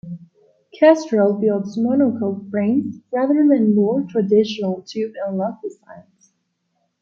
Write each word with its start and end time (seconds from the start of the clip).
Kestrel 0.73 1.35
builds 1.37 1.77
monocoque 1.77 2.49
frames 2.49 3.01
rather 3.11 3.35
than 3.47 3.75
more 3.75 4.01
traditional 4.09 4.81
tube 4.81 5.13
and 5.27 5.37
lug 5.37 5.61
designs. 5.61 6.33